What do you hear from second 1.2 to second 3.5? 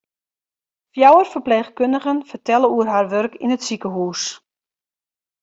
ferpleechkundigen fertelle oer har wurk